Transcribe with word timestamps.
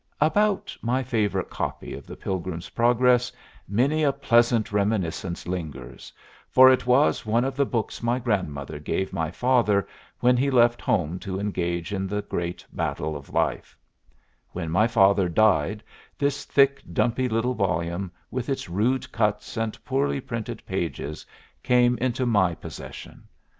About 0.19 0.75
my 0.81 1.03
favorite 1.03 1.51
copy 1.51 1.93
of 1.93 2.07
the 2.07 2.15
"Pilgrim's 2.15 2.69
Progress" 2.69 3.31
many 3.67 4.01
a 4.01 4.11
pleasant 4.11 4.71
reminiscence 4.71 5.45
lingers, 5.47 6.11
for 6.49 6.71
it 6.71 6.87
was 6.87 7.23
one 7.23 7.45
of 7.45 7.55
the 7.55 7.67
books 7.67 8.01
my 8.01 8.17
grandmother 8.17 8.79
gave 8.79 9.13
my 9.13 9.29
father 9.29 9.87
when 10.19 10.35
he 10.37 10.49
left 10.49 10.81
home 10.81 11.19
to 11.19 11.39
engage 11.39 11.93
in 11.93 12.07
the 12.07 12.23
great 12.23 12.65
battle 12.73 13.15
of 13.15 13.29
life; 13.29 13.77
when 14.53 14.71
my 14.71 14.87
father 14.87 15.29
died 15.29 15.83
this 16.17 16.45
thick, 16.45 16.81
dumpy 16.91 17.29
little 17.29 17.53
volume, 17.53 18.11
with 18.31 18.49
its 18.49 18.67
rude 18.67 19.11
cuts 19.11 19.55
and 19.55 19.85
poorly 19.85 20.19
printed 20.19 20.65
pages, 20.65 21.27
came 21.61 21.95
into 21.99 22.25
my 22.25 22.55
possession. 22.55 23.27